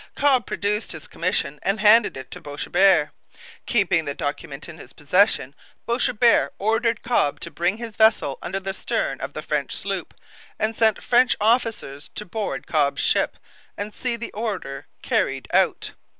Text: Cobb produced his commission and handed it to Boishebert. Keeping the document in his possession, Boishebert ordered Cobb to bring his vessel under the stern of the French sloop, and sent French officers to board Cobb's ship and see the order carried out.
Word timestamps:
Cobb 0.15 0.47
produced 0.47 0.93
his 0.93 1.07
commission 1.07 1.59
and 1.61 1.79
handed 1.79 2.17
it 2.17 2.31
to 2.31 2.41
Boishebert. 2.41 3.11
Keeping 3.67 4.05
the 4.05 4.15
document 4.15 4.67
in 4.67 4.79
his 4.79 4.93
possession, 4.93 5.53
Boishebert 5.85 6.55
ordered 6.57 7.03
Cobb 7.03 7.39
to 7.41 7.51
bring 7.51 7.77
his 7.77 7.95
vessel 7.97 8.39
under 8.41 8.59
the 8.59 8.73
stern 8.73 9.21
of 9.21 9.33
the 9.33 9.43
French 9.43 9.75
sloop, 9.75 10.15
and 10.57 10.75
sent 10.75 11.03
French 11.03 11.35
officers 11.39 12.09
to 12.15 12.25
board 12.25 12.65
Cobb's 12.65 12.99
ship 13.03 13.37
and 13.77 13.93
see 13.93 14.15
the 14.15 14.31
order 14.33 14.87
carried 15.03 15.47
out. 15.53 15.91